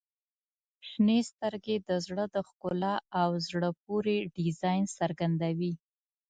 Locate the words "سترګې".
1.31-1.75